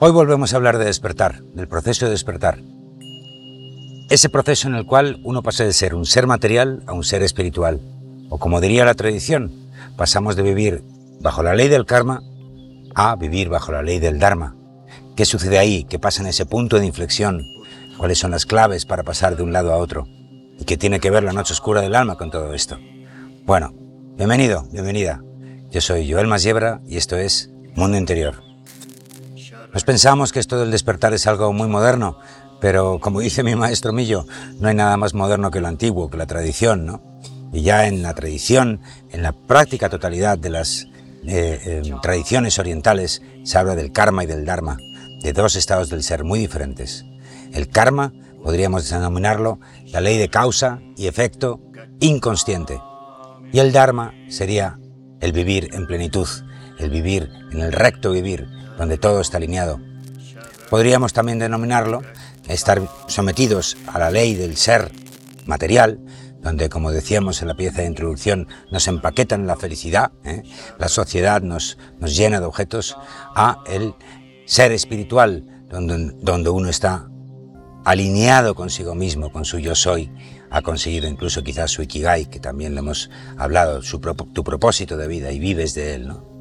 Hoy 0.00 0.10
volvemos 0.10 0.52
a 0.52 0.56
hablar 0.56 0.78
de 0.78 0.86
despertar, 0.86 1.44
del 1.54 1.68
proceso 1.68 2.06
de 2.06 2.10
despertar. 2.10 2.58
Ese 4.10 4.28
proceso 4.28 4.66
en 4.66 4.74
el 4.74 4.86
cual 4.86 5.20
uno 5.22 5.40
pasa 5.40 5.64
de 5.64 5.72
ser 5.72 5.94
un 5.94 6.04
ser 6.04 6.26
material 6.26 6.82
a 6.88 6.92
un 6.92 7.04
ser 7.04 7.22
espiritual. 7.22 7.80
O 8.28 8.38
como 8.38 8.60
diría 8.60 8.84
la 8.84 8.94
tradición, 8.94 9.52
pasamos 9.96 10.34
de 10.34 10.42
vivir 10.42 10.82
bajo 11.20 11.44
la 11.44 11.54
ley 11.54 11.68
del 11.68 11.86
karma 11.86 12.22
a 12.96 13.14
vivir 13.14 13.48
bajo 13.48 13.70
la 13.70 13.82
ley 13.82 14.00
del 14.00 14.18
dharma. 14.18 14.56
¿Qué 15.14 15.24
sucede 15.24 15.58
ahí? 15.58 15.84
¿Qué 15.84 16.00
pasa 16.00 16.22
en 16.22 16.28
ese 16.28 16.44
punto 16.44 16.80
de 16.80 16.86
inflexión? 16.86 17.46
¿Cuáles 17.96 18.18
son 18.18 18.32
las 18.32 18.46
claves 18.46 18.86
para 18.86 19.04
pasar 19.04 19.36
de 19.36 19.44
un 19.44 19.52
lado 19.52 19.72
a 19.72 19.76
otro? 19.76 20.08
¿Y 20.58 20.64
qué 20.64 20.76
tiene 20.76 20.98
que 20.98 21.10
ver 21.10 21.22
la 21.22 21.32
noche 21.32 21.52
oscura 21.52 21.80
del 21.80 21.94
alma 21.94 22.18
con 22.18 22.32
todo 22.32 22.52
esto? 22.52 22.78
Bueno, 23.44 23.72
bienvenido, 24.16 24.66
bienvenida. 24.72 25.22
Yo 25.70 25.80
soy 25.80 26.10
Joel 26.10 26.26
Masiebra 26.26 26.80
y 26.84 26.96
esto 26.96 27.16
es 27.16 27.52
Mundo 27.76 27.96
Interior. 27.96 28.53
Nos 29.74 29.82
pensamos 29.82 30.30
que 30.30 30.38
esto 30.38 30.56
del 30.56 30.70
despertar 30.70 31.14
es 31.14 31.26
algo 31.26 31.52
muy 31.52 31.66
moderno, 31.66 32.16
pero 32.60 33.00
como 33.00 33.18
dice 33.20 33.42
mi 33.42 33.56
maestro 33.56 33.92
Millo, 33.92 34.24
no 34.60 34.68
hay 34.68 34.74
nada 34.76 34.96
más 34.96 35.14
moderno 35.14 35.50
que 35.50 35.60
lo 35.60 35.66
antiguo, 35.66 36.08
que 36.08 36.16
la 36.16 36.26
tradición, 36.26 36.86
¿no? 36.86 37.02
Y 37.52 37.62
ya 37.62 37.88
en 37.88 38.00
la 38.00 38.14
tradición, 38.14 38.80
en 39.10 39.22
la 39.22 39.32
práctica 39.32 39.88
totalidad 39.88 40.38
de 40.38 40.50
las 40.50 40.86
eh, 41.26 41.60
eh, 41.64 41.94
tradiciones 42.02 42.58
orientales, 42.60 43.20
se 43.42 43.58
habla 43.58 43.74
del 43.74 43.90
karma 43.90 44.22
y 44.22 44.26
del 44.28 44.44
dharma, 44.44 44.78
de 45.22 45.32
dos 45.32 45.56
estados 45.56 45.90
del 45.90 46.04
ser 46.04 46.22
muy 46.22 46.38
diferentes. 46.38 47.04
El 47.52 47.68
karma, 47.68 48.12
podríamos 48.44 48.88
denominarlo, 48.88 49.58
la 49.86 50.00
ley 50.00 50.18
de 50.18 50.28
causa 50.28 50.80
y 50.96 51.08
efecto 51.08 51.60
inconsciente. 51.98 52.80
Y 53.52 53.58
el 53.58 53.72
dharma 53.72 54.14
sería 54.28 54.78
el 55.20 55.32
vivir 55.32 55.70
en 55.72 55.86
plenitud, 55.86 56.28
el 56.78 56.90
vivir 56.90 57.30
en 57.52 57.60
el 57.60 57.72
recto 57.72 58.10
vivir, 58.10 58.48
donde 58.78 58.98
todo 58.98 59.20
está 59.20 59.38
alineado. 59.38 59.80
Podríamos 60.70 61.12
también 61.12 61.38
denominarlo 61.38 62.02
estar 62.48 62.82
sometidos 63.06 63.76
a 63.86 63.98
la 63.98 64.10
ley 64.10 64.34
del 64.34 64.56
ser 64.56 64.92
material, 65.46 66.00
donde, 66.40 66.68
como 66.68 66.90
decíamos 66.90 67.40
en 67.40 67.48
la 67.48 67.54
pieza 67.54 67.80
de 67.80 67.88
introducción, 67.88 68.48
nos 68.70 68.86
empaquetan 68.86 69.46
la 69.46 69.56
felicidad, 69.56 70.12
¿eh? 70.24 70.42
la 70.78 70.88
sociedad 70.88 71.40
nos, 71.40 71.78
nos 72.00 72.14
llena 72.16 72.40
de 72.40 72.46
objetos, 72.46 72.96
a 73.34 73.62
el 73.66 73.94
ser 74.44 74.72
espiritual, 74.72 75.64
donde, 75.70 76.12
donde 76.20 76.50
uno 76.50 76.68
está 76.68 77.08
alineado 77.84 78.54
consigo 78.54 78.94
mismo, 78.94 79.32
con 79.32 79.44
su 79.44 79.58
yo 79.58 79.74
soy, 79.74 80.10
ha 80.50 80.62
conseguido 80.62 81.08
incluso 81.08 81.42
quizás 81.42 81.70
su 81.70 81.82
ikigai, 81.82 82.26
que 82.26 82.40
también 82.40 82.74
le 82.74 82.80
hemos 82.80 83.10
hablado, 83.38 83.82
su, 83.82 83.98
tu 83.98 84.44
propósito 84.44 84.96
de 84.96 85.08
vida 85.08 85.32
y 85.32 85.38
vives 85.38 85.74
de 85.74 85.94
él. 85.94 86.08
¿no? 86.08 86.33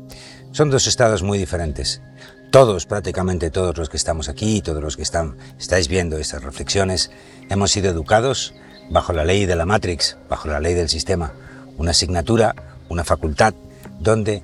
Son 0.54 0.70
dos 0.70 0.86
estados 0.86 1.24
muy 1.24 1.40
diferentes. 1.40 2.04
Todos, 2.52 2.86
prácticamente 2.86 3.50
todos 3.50 3.76
los 3.76 3.90
que 3.90 3.98
estamos 3.98 4.30
aquí, 4.30 4.62
todos 4.62 4.84
los 4.84 4.96
que 4.96 5.02
están, 5.02 5.36
estáis 5.58 5.88
viendo 5.88 6.20
estas 6.20 6.44
reflexiones, 6.44 7.10
hemos 7.50 7.72
sido 7.72 7.90
educados 7.90 8.54
bajo 8.92 9.14
la 9.14 9.26
ley 9.26 9.48
de 9.48 9.56
la 9.56 9.66
Matrix, 9.66 10.16
bajo 10.30 10.48
la 10.48 10.60
ley 10.60 10.76
del 10.76 10.90
sistema, 10.90 11.34
una 11.80 11.90
asignatura, 11.90 12.54
una 12.88 13.04
facultad, 13.04 13.56
donde 14.00 14.44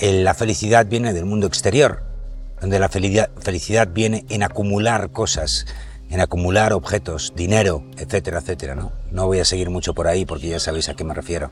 la 0.00 0.32
felicidad 0.32 0.86
viene 0.86 1.12
del 1.12 1.26
mundo 1.26 1.46
exterior, 1.46 2.04
donde 2.58 2.78
la 2.78 2.88
felicidad 2.88 3.88
viene 3.92 4.24
en 4.30 4.42
acumular 4.42 5.10
cosas, 5.10 5.66
en 6.08 6.20
acumular 6.20 6.72
objetos, 6.72 7.34
dinero, 7.36 7.84
etcétera, 7.98 8.38
etcétera. 8.38 8.76
¿no? 8.76 8.92
no 9.10 9.26
voy 9.26 9.40
a 9.40 9.44
seguir 9.44 9.68
mucho 9.68 9.92
por 9.92 10.08
ahí 10.08 10.24
porque 10.24 10.48
ya 10.48 10.58
sabéis 10.58 10.88
a 10.88 10.94
qué 10.94 11.04
me 11.04 11.12
refiero. 11.12 11.50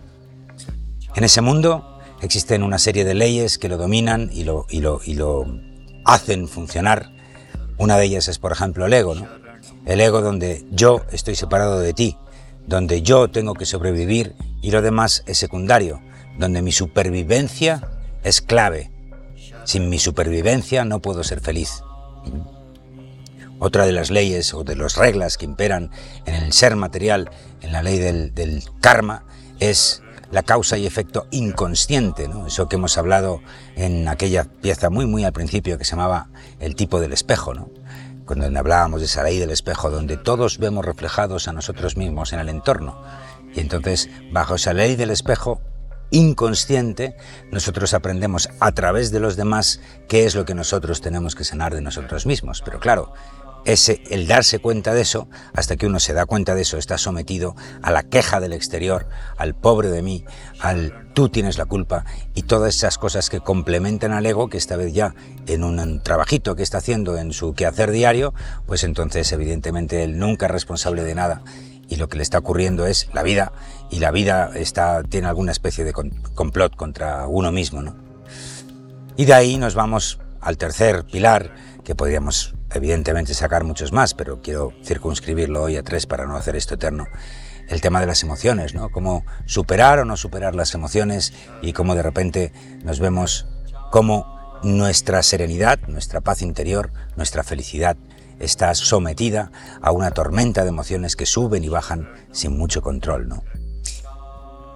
En 1.15 1.25
ese 1.25 1.43
mundo 1.43 1.98
Existen 2.21 2.63
una 2.63 2.79
serie 2.79 3.05
de 3.05 3.15
leyes 3.15 3.59
que 3.59 3.69
lo 3.69 3.77
dominan 3.77 4.31
y 4.33 4.45
lo, 4.45 4.67
y 4.69 4.81
lo, 4.81 5.01
y 5.05 5.15
lo 5.15 5.47
hacen 6.05 6.49
funcionar. 6.49 7.13
Una 7.77 7.97
de 7.97 8.07
ellas 8.07 8.27
es, 8.27 8.39
por 8.39 8.51
ejemplo, 8.51 8.87
el 8.87 8.93
ego, 8.93 9.15
¿no? 9.15 9.29
El 9.87 10.01
ego 10.01 10.21
donde 10.21 10.65
yo 10.71 11.03
estoy 11.13 11.37
separado 11.37 11.79
de 11.79 11.95
ti, 11.95 12.17
donde 12.67 13.03
yo 13.03 13.29
tengo 13.29 13.55
que 13.55 13.67
sobrevivir 13.67 14.35
y 14.61 14.71
lo 14.73 14.83
demás 14.83 15.23
es 15.27 15.39
secundario, 15.39 16.01
donde 16.39 16.61
mi 16.61 16.73
supervivencia 16.73 17.89
es 18.25 18.41
clave. 18.41 18.91
Sin 19.65 19.89
mi 19.89 19.99
supervivencia 19.99 20.85
no 20.85 21.01
puedo 21.01 21.23
ser 21.23 21.41
feliz. 21.41 21.83
Otra 23.61 23.87
de 23.87 23.93
las 23.93 24.11
leyes 24.11 24.55
o 24.55 24.65
de 24.65 24.77
las 24.77 24.97
reglas 24.97 25.37
que 25.37 25.45
imperan 25.45 25.91
en 26.27 26.35
el 26.35 26.53
ser 26.53 26.77
material, 26.77 27.31
en 27.61 27.73
la 27.73 27.83
ley 27.83 27.99
del, 27.99 28.35
del 28.35 28.65
karma, 28.81 29.25
es 29.61 30.03
la 30.31 30.43
causa 30.43 30.77
y 30.77 30.87
efecto 30.87 31.27
inconsciente, 31.31 32.29
¿no? 32.29 32.47
eso 32.47 32.69
que 32.69 32.77
hemos 32.77 32.99
hablado 32.99 33.41
en 33.77 34.09
aquella 34.09 34.45
pieza 34.45 34.91
muy 34.91 35.07
muy 35.07 35.25
al 35.25 35.33
principio 35.33 35.79
que 35.79 35.85
se 35.85 35.93
llamaba 35.93 36.29
El 36.61 36.75
tipo 36.75 37.01
del 37.01 37.13
espejo, 37.13 37.55
¿no? 37.55 37.71
cuando 38.29 38.47
hablábamos 38.59 39.01
de 39.01 39.07
esa 39.07 39.23
ley 39.23 39.39
del 39.39 39.51
espejo 39.51 39.91
donde 39.91 40.19
todos 40.19 40.59
vemos 40.59 40.85
reflejados 40.85 41.49
a 41.49 41.53
nosotros 41.55 41.97
mismos 41.97 42.35
en 42.35 42.41
el 42.41 42.51
entorno. 42.51 43.03
Y 43.55 43.61
entonces, 43.61 44.11
bajo 44.31 44.57
esa 44.57 44.75
ley 44.75 44.97
del 44.97 45.11
espejo 45.11 45.63
inconsciente, 46.11 47.17
nosotros 47.51 47.95
aprendemos 47.95 48.51
a 48.61 48.73
través 48.73 49.11
de 49.11 49.21
los 49.21 49.37
demás 49.37 49.81
qué 50.09 50.27
es 50.27 50.35
lo 50.35 50.45
que 50.45 50.55
nosotros 50.55 51.01
tenemos 51.01 51.35
que 51.35 51.45
sanar 51.45 51.75
de 51.75 51.81
nosotros 51.81 52.27
mismos. 52.27 52.61
Pero 52.63 52.81
claro, 52.81 53.15
ese, 53.65 54.03
el 54.11 54.27
darse 54.27 54.59
cuenta 54.59 54.95
de 54.95 55.03
eso, 55.03 55.29
hasta 55.53 55.77
que 55.77 55.87
uno 55.87 56.01
se 56.01 56.15
da 56.15 56.27
cuenta 56.27 56.55
de 56.55 56.63
eso, 56.63 56.79
está 56.79 56.99
sometido 56.99 57.55
a 57.83 57.91
la 57.91 58.03
queja 58.03 58.41
del 58.41 58.53
exterior, 58.53 59.09
al 59.37 59.55
pobre 59.55 59.89
de 59.89 60.03
mí, 60.03 60.25
al 60.61 61.09
tú 61.15 61.29
tienes 61.29 61.59
la 61.59 61.67
culpa 61.67 62.05
y 62.35 62.43
todas 62.43 62.75
esas 62.77 62.97
cosas 62.97 63.29
que 63.29 63.41
complementan 63.41 64.13
al 64.13 64.25
ego, 64.25 64.49
que 64.49 64.57
esta 64.57 64.77
vez 64.77 64.93
ya 64.93 65.15
en 65.47 65.65
un 65.65 66.01
trabajito 66.03 66.55
que 66.55 66.63
está 66.63 66.79
haciendo 66.79 67.19
en 67.19 67.33
su 67.33 67.55
quehacer 67.55 67.91
diario, 67.91 68.35
pues 68.67 68.85
entonces 68.85 69.33
evidentemente 69.33 70.05
él 70.05 70.19
nunca 70.19 70.47
es 70.47 70.53
responsable 70.53 71.03
de 71.03 71.15
nada 71.15 71.43
y 71.89 71.97
lo 71.97 72.09
que 72.09 72.19
le 72.19 72.23
está 72.23 72.39
ocurriendo 72.39 72.87
es 72.87 73.09
la 73.13 73.23
vida 73.23 73.53
y 73.91 73.99
la 73.99 74.11
vida 74.11 74.51
está, 74.55 75.03
tiene 75.03 75.27
alguna 75.27 75.53
especie 75.53 75.85
de 75.85 75.93
complot 75.93 76.77
contra 76.77 77.27
uno 77.27 77.51
mismo. 77.51 77.83
¿no? 77.83 77.97
Y 79.17 79.25
de 79.25 79.35
ahí 79.35 79.57
nos 79.57 79.75
vamos 79.75 80.21
al 80.41 80.57
tercer 80.57 81.05
pilar 81.05 81.55
que 81.85 81.95
podríamos 81.95 82.55
evidentemente 82.73 83.35
sacar 83.35 83.65
muchos 83.65 83.93
más, 83.93 84.15
pero 84.15 84.41
quiero 84.41 84.73
circunscribirlo 84.85 85.63
hoy 85.63 85.77
a 85.77 85.83
tres 85.83 86.07
para 86.07 86.27
no 86.27 86.37
hacer 86.37 86.57
esto 86.57 86.75
eterno. 86.75 87.07
El 87.69 87.81
tema 87.81 88.01
de 88.01 88.07
las 88.07 88.23
emociones, 88.23 88.75
¿no? 88.75 88.91
Cómo 88.91 89.25
superar 89.45 89.99
o 89.99 90.05
no 90.05 90.17
superar 90.17 90.55
las 90.55 90.75
emociones 90.75 91.33
y 91.61 91.73
cómo 91.73 91.95
de 91.95 92.03
repente 92.03 92.53
nos 92.83 92.99
vemos 92.99 93.47
cómo 93.91 94.39
nuestra 94.63 95.23
serenidad, 95.23 95.79
nuestra 95.87 96.21
paz 96.21 96.43
interior, 96.43 96.91
nuestra 97.17 97.43
felicidad 97.45 97.97
está 98.39 98.75
sometida 98.75 99.51
a 99.83 99.93
una 99.93 100.11
tormenta 100.11 100.63
de 100.63 100.69
emociones 100.69 101.17
que 101.17 101.27
suben 101.27 101.65
y 101.65 101.69
bajan 101.69 102.09
sin 102.33 102.57
mucho 102.57 102.83
control, 102.83 103.29
¿no? 103.29 103.45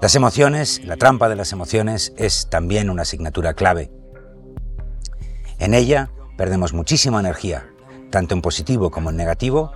Las 0.01 0.17
emociones, 0.17 0.85
la 0.85 0.97
trampa 0.97 1.29
de 1.29 1.37
las 1.37 1.53
emociones 1.53 2.13
es 2.17 2.49
también 2.51 2.91
una 2.91 3.03
asignatura 3.03 3.55
clave. 3.55 3.93
En 5.61 5.75
ella 5.75 6.11
perdemos 6.37 6.73
muchísima 6.73 7.21
energía, 7.21 7.72
tanto 8.13 8.35
en 8.35 8.43
positivo 8.43 8.91
como 8.91 9.11
en 9.11 9.17
negativo, 9.17 9.73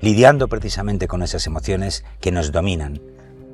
lidiando 0.00 0.46
precisamente 0.46 1.08
con 1.08 1.22
esas 1.22 1.46
emociones 1.46 2.04
que 2.20 2.30
nos 2.30 2.52
dominan. 2.52 3.00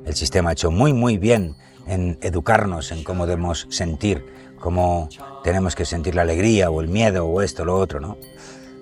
El 0.05 0.13
sistema 0.13 0.51
ha 0.51 0.53
hecho 0.53 0.69
muy, 0.69 0.93
muy 0.93 1.17
bien 1.17 1.55
en 1.87 2.19
educarnos 2.21 2.91
en 2.91 3.03
cómo 3.03 3.25
debemos 3.25 3.65
sentir, 3.71 4.25
cómo 4.59 5.09
tenemos 5.43 5.73
que 5.73 5.85
sentir 5.85 6.15
la 6.15 6.23
alegría 6.23 6.69
o 6.69 6.81
el 6.81 6.89
miedo 6.89 7.25
o 7.25 7.41
esto 7.41 7.63
o 7.63 7.65
lo 7.65 7.77
otro, 7.77 7.99
¿no? 7.99 8.17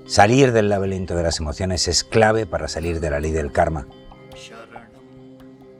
Salir 0.07 0.51
del 0.51 0.69
laberinto 0.69 1.15
de 1.15 1.23
las 1.23 1.39
emociones 1.39 1.87
es 1.87 2.03
clave 2.03 2.45
para 2.45 2.67
salir 2.67 2.99
de 2.99 3.11
la 3.11 3.19
ley 3.19 3.31
del 3.31 3.51
karma. 3.51 3.87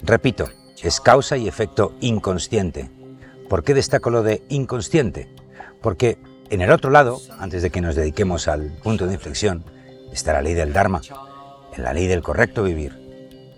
Repito, 0.04 0.50
es 0.84 1.02
causa 1.02 1.36
y 1.36 1.48
efecto 1.48 1.96
inconsciente. 2.00 2.92
¿Por 3.50 3.64
qué 3.64 3.74
destaco 3.74 4.12
lo 4.12 4.22
de 4.22 4.44
inconsciente? 4.50 5.34
Porque 5.82 6.20
en 6.54 6.62
el 6.62 6.70
otro 6.70 6.92
lado, 6.92 7.20
antes 7.40 7.64
de 7.64 7.72
que 7.72 7.82
nos 7.82 7.96
dediquemos 7.96 8.48
al 8.48 8.72
punto 8.84 9.08
de 9.08 9.16
inflexión, 9.16 9.64
está 10.12 10.34
la 10.34 10.44
ley 10.44 10.54
del 10.54 10.72
Dharma, 10.72 11.02
en 11.76 11.84
la 11.84 11.94
ley 11.94 12.06
del 12.06 12.22
correcto 12.22 12.62
vivir. 12.62 12.94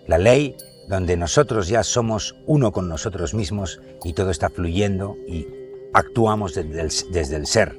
La 0.07 0.17
ley 0.17 0.55
donde 0.87 1.17
nosotros 1.17 1.67
ya 1.67 1.83
somos 1.83 2.37
uno 2.45 2.71
con 2.71 2.87
nosotros 2.87 3.33
mismos 3.33 3.81
y 4.05 4.13
todo 4.13 4.29
está 4.31 4.49
fluyendo 4.49 5.17
y 5.27 5.45
actuamos 5.93 6.53
desde 6.53 7.35
el, 7.35 7.47
ser, 7.47 7.77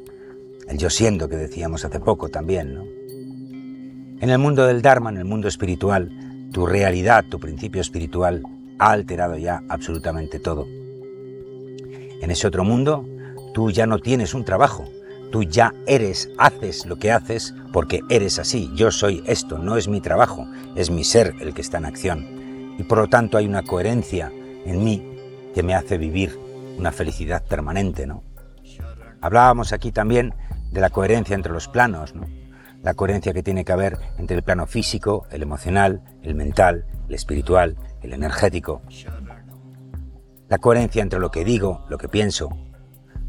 el 0.68 0.76
yo 0.76 0.90
siendo 0.90 1.30
que 1.30 1.36
decíamos 1.36 1.86
hace 1.86 1.98
poco 1.98 2.28
también. 2.28 2.74
¿no? 2.74 2.82
En 4.20 4.28
el 4.28 4.38
mundo 4.38 4.66
del 4.66 4.82
Dharma, 4.82 5.08
en 5.08 5.16
el 5.16 5.24
mundo 5.24 5.48
espiritual, 5.48 6.10
tu 6.52 6.66
realidad, 6.66 7.24
tu 7.30 7.40
principio 7.40 7.80
espiritual 7.80 8.42
ha 8.78 8.90
alterado 8.90 9.38
ya 9.38 9.62
absolutamente 9.70 10.40
todo. 10.40 10.66
En 10.66 12.30
ese 12.30 12.46
otro 12.46 12.64
mundo, 12.64 13.08
tú 13.54 13.70
ya 13.70 13.86
no 13.86 13.98
tienes 13.98 14.34
un 14.34 14.44
trabajo, 14.44 14.90
Tú 15.30 15.42
ya 15.42 15.74
eres, 15.86 16.30
haces 16.38 16.86
lo 16.86 16.96
que 16.96 17.12
haces 17.12 17.54
porque 17.72 18.00
eres 18.08 18.38
así. 18.38 18.70
Yo 18.74 18.90
soy 18.90 19.22
esto, 19.26 19.58
no 19.58 19.76
es 19.76 19.88
mi 19.88 20.00
trabajo, 20.00 20.46
es 20.76 20.90
mi 20.90 21.04
ser 21.04 21.34
el 21.40 21.52
que 21.52 21.60
está 21.60 21.78
en 21.78 21.86
acción. 21.86 22.76
Y 22.78 22.82
por 22.84 22.98
lo 22.98 23.08
tanto 23.08 23.36
hay 23.38 23.46
una 23.46 23.62
coherencia 23.62 24.32
en 24.64 24.84
mí 24.84 25.02
que 25.54 25.62
me 25.62 25.74
hace 25.74 25.98
vivir 25.98 26.38
una 26.78 26.92
felicidad 26.92 27.44
permanente, 27.44 28.06
¿no? 28.06 28.22
Hablábamos 29.20 29.72
aquí 29.72 29.92
también 29.92 30.34
de 30.70 30.80
la 30.80 30.90
coherencia 30.90 31.34
entre 31.34 31.52
los 31.52 31.68
planos, 31.68 32.14
la 32.82 32.94
coherencia 32.94 33.32
que 33.32 33.42
tiene 33.42 33.64
que 33.64 33.72
haber 33.72 33.98
entre 34.18 34.36
el 34.36 34.42
plano 34.42 34.66
físico, 34.66 35.26
el 35.30 35.42
emocional, 35.42 36.02
el 36.22 36.34
mental, 36.34 36.84
el 37.08 37.14
espiritual, 37.14 37.76
el 38.02 38.12
energético. 38.12 38.82
La 40.48 40.58
coherencia 40.58 41.02
entre 41.02 41.18
lo 41.18 41.30
que 41.30 41.44
digo, 41.44 41.84
lo 41.88 41.98
que 41.98 42.08
pienso, 42.08 42.50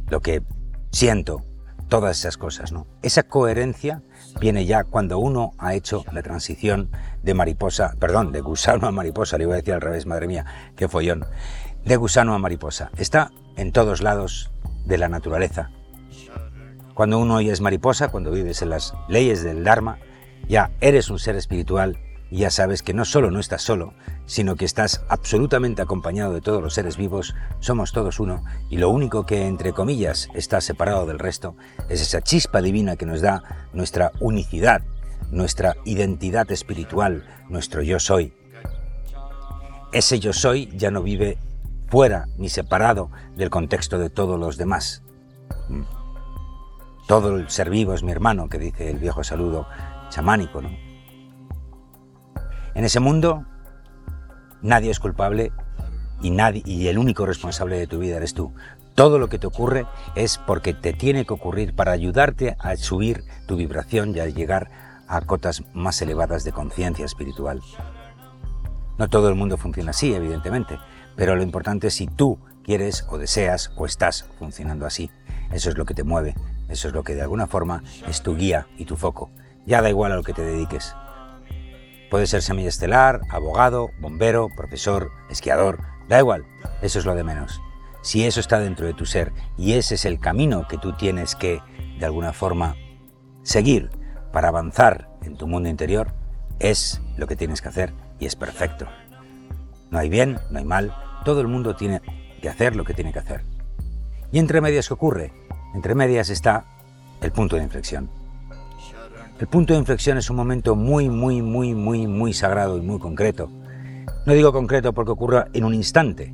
lo 0.09 0.19
que 0.19 0.43
siento, 0.91 1.43
todas 1.87 2.19
esas 2.19 2.37
cosas, 2.37 2.71
¿no? 2.71 2.87
Esa 3.01 3.23
coherencia 3.23 4.01
viene 4.39 4.65
ya 4.65 4.83
cuando 4.83 5.19
uno 5.19 5.53
ha 5.57 5.73
hecho 5.73 6.05
la 6.11 6.21
transición 6.21 6.89
de 7.23 7.33
mariposa, 7.33 7.95
perdón, 7.99 8.31
de 8.31 8.41
gusano 8.41 8.87
a 8.87 8.91
mariposa, 8.91 9.37
le 9.37 9.45
iba 9.45 9.53
a 9.53 9.57
decir 9.57 9.73
al 9.73 9.81
revés, 9.81 10.05
madre 10.05 10.27
mía, 10.27 10.45
qué 10.75 10.87
follón, 10.87 11.25
de 11.85 11.95
gusano 11.95 12.33
a 12.33 12.39
mariposa. 12.39 12.91
Está 12.97 13.31
en 13.55 13.71
todos 13.71 14.01
lados 14.01 14.51
de 14.85 14.97
la 14.97 15.09
naturaleza. 15.09 15.71
Cuando 16.93 17.19
uno 17.19 17.39
ya 17.41 17.53
es 17.53 17.61
mariposa, 17.61 18.09
cuando 18.09 18.31
vives 18.31 18.61
en 18.61 18.69
las 18.69 18.93
leyes 19.07 19.43
del 19.43 19.63
Dharma, 19.63 19.99
ya 20.47 20.71
eres 20.81 21.09
un 21.09 21.19
ser 21.19 21.35
espiritual 21.35 21.97
ya 22.31 22.49
sabes 22.49 22.83
que 22.83 22.93
no 22.93 23.05
solo 23.05 23.31
no 23.31 23.39
estás 23.39 23.61
solo, 23.61 23.93
sino 24.25 24.55
que 24.55 24.65
estás 24.65 25.01
absolutamente 25.07 25.81
acompañado 25.81 26.33
de 26.33 26.41
todos 26.41 26.61
los 26.61 26.73
seres 26.73 26.97
vivos, 26.97 27.35
somos 27.59 27.91
todos 27.91 28.19
uno, 28.19 28.43
y 28.69 28.77
lo 28.77 28.89
único 28.89 29.25
que, 29.25 29.47
entre 29.47 29.73
comillas, 29.73 30.29
está 30.33 30.59
separado 30.59 31.05
del 31.05 31.19
resto 31.19 31.55
es 31.89 32.01
esa 32.01 32.21
chispa 32.21 32.61
divina 32.61 32.97
que 32.97 33.05
nos 33.05 33.21
da 33.21 33.67
nuestra 33.73 34.11
unicidad, 34.19 34.81
nuestra 35.31 35.75
identidad 35.85 36.51
espiritual, 36.51 37.25
nuestro 37.49 37.81
yo 37.81 37.99
soy. 37.99 38.33
Ese 39.93 40.19
yo 40.19 40.33
soy 40.33 40.69
ya 40.75 40.91
no 40.91 41.01
vive 41.01 41.37
fuera 41.87 42.27
ni 42.37 42.49
separado 42.49 43.09
del 43.35 43.49
contexto 43.49 43.97
de 43.97 44.09
todos 44.09 44.37
los 44.37 44.57
demás. 44.57 45.01
Mm. 45.69 45.83
Todo 47.07 47.37
el 47.37 47.49
ser 47.49 47.69
vivo 47.69 47.93
es 47.93 48.03
mi 48.03 48.11
hermano, 48.11 48.49
que 48.49 48.57
dice 48.57 48.89
el 48.89 48.97
viejo 48.97 49.23
saludo 49.23 49.65
chamánico, 50.09 50.61
¿no? 50.61 50.86
En 52.77 52.85
ese 52.85 52.99
mundo 52.99 53.43
nadie 54.61 54.91
es 54.91 54.99
culpable 54.99 55.51
y, 56.21 56.29
nadie, 56.29 56.61
y 56.63 56.89
el 56.89 56.99
único 56.99 57.25
responsable 57.25 57.79
de 57.79 57.87
tu 57.87 57.97
vida 57.97 58.17
eres 58.17 58.35
tú. 58.35 58.53
Todo 58.93 59.17
lo 59.17 59.29
que 59.29 59.39
te 59.39 59.47
ocurre 59.47 59.87
es 60.13 60.37
porque 60.37 60.75
te 60.75 60.93
tiene 60.93 61.25
que 61.25 61.33
ocurrir 61.33 61.75
para 61.75 61.91
ayudarte 61.91 62.55
a 62.59 62.75
subir 62.75 63.23
tu 63.47 63.55
vibración 63.55 64.15
y 64.15 64.19
a 64.19 64.27
llegar 64.27 64.69
a 65.07 65.21
cotas 65.21 65.63
más 65.73 65.99
elevadas 66.03 66.43
de 66.43 66.51
conciencia 66.51 67.03
espiritual. 67.03 67.63
No 68.99 69.07
todo 69.07 69.27
el 69.29 69.33
mundo 69.33 69.57
funciona 69.57 69.89
así, 69.89 70.13
evidentemente, 70.13 70.77
pero 71.15 71.35
lo 71.35 71.41
importante 71.41 71.87
es 71.87 71.95
si 71.95 72.05
tú 72.05 72.37
quieres 72.63 73.07
o 73.09 73.17
deseas 73.17 73.71
o 73.75 73.87
estás 73.87 74.25
funcionando 74.37 74.85
así. 74.85 75.09
Eso 75.51 75.71
es 75.71 75.79
lo 75.79 75.85
que 75.85 75.95
te 75.95 76.03
mueve, 76.03 76.35
eso 76.69 76.89
es 76.89 76.93
lo 76.93 77.03
que 77.03 77.15
de 77.15 77.23
alguna 77.23 77.47
forma 77.47 77.81
es 78.07 78.21
tu 78.21 78.35
guía 78.35 78.67
y 78.77 78.85
tu 78.85 78.97
foco. 78.97 79.31
Ya 79.65 79.81
da 79.81 79.89
igual 79.89 80.11
a 80.11 80.15
lo 80.15 80.21
que 80.21 80.33
te 80.33 80.43
dediques. 80.43 80.93
Puede 82.09 82.27
ser 82.27 82.41
estelar, 82.59 83.21
abogado, 83.29 83.91
bombero, 83.99 84.49
profesor, 84.55 85.11
esquiador, 85.29 85.79
da 86.07 86.19
igual, 86.19 86.45
eso 86.81 86.99
es 86.99 87.05
lo 87.05 87.15
de 87.15 87.23
menos. 87.23 87.61
Si 88.01 88.25
eso 88.25 88.39
está 88.39 88.59
dentro 88.59 88.85
de 88.85 88.93
tu 88.93 89.05
ser 89.05 89.33
y 89.57 89.73
ese 89.73 89.95
es 89.95 90.05
el 90.05 90.19
camino 90.19 90.67
que 90.67 90.77
tú 90.77 90.93
tienes 90.93 91.35
que, 91.35 91.61
de 91.99 92.05
alguna 92.05 92.31
forma, 92.31 92.75
seguir 93.43 93.89
para 94.31 94.47
avanzar 94.47 95.09
en 95.23 95.35
tu 95.35 95.47
mundo 95.47 95.67
interior, 95.67 96.13
es 96.59 97.01
lo 97.17 97.27
que 97.27 97.35
tienes 97.35 97.61
que 97.61 97.69
hacer 97.69 97.93
y 98.19 98.25
es 98.25 98.35
perfecto. 98.35 98.87
No 99.91 99.99
hay 99.99 100.09
bien, 100.09 100.39
no 100.49 100.59
hay 100.59 100.65
mal, 100.65 100.95
todo 101.25 101.41
el 101.41 101.47
mundo 101.47 101.75
tiene 101.75 102.01
que 102.41 102.49
hacer 102.49 102.75
lo 102.75 102.85
que 102.85 102.93
tiene 102.93 103.11
que 103.11 103.19
hacer. 103.19 103.43
¿Y 104.31 104.39
entre 104.39 104.61
medias 104.61 104.87
qué 104.87 104.93
ocurre? 104.93 105.33
Entre 105.73 105.95
medias 105.95 106.29
está 106.29 106.65
el 107.21 107.31
punto 107.31 107.55
de 107.55 107.63
inflexión. 107.63 108.09
El 109.39 109.45
punto 109.45 109.73
de 109.73 109.79
inflexión 109.79 110.17
es 110.17 110.31
un 110.31 110.35
momento 110.35 110.75
muy, 110.75 111.09
muy, 111.09 111.43
muy, 111.43 111.75
muy, 111.75 112.07
muy 112.07 112.33
sagrado 112.33 112.75
y 112.75 112.81
muy 112.81 112.97
concreto. 112.97 113.51
No 114.25 114.33
digo 114.33 114.51
concreto 114.51 114.93
porque 114.93 115.11
ocurra 115.11 115.47
en 115.53 115.63
un 115.63 115.75
instante, 115.75 116.33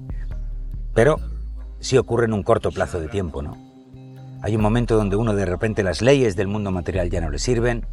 pero 0.94 1.19
sí 1.81 1.97
ocurre 1.97 2.27
en 2.27 2.33
un 2.33 2.44
corto 2.44 2.71
plazo 2.71 3.01
de 3.01 3.09
tiempo, 3.09 3.41
¿no? 3.41 3.57
Hay 4.41 4.55
un 4.55 4.61
momento 4.61 4.95
donde 4.95 5.17
uno 5.17 5.35
de 5.35 5.45
repente 5.45 5.83
las 5.83 6.01
leyes 6.01 6.38
del 6.38 6.47
mundo 6.47 6.71
material 6.71 7.09
ya 7.09 7.19
no 7.19 7.29
le 7.29 7.39
sirven, 7.39 7.85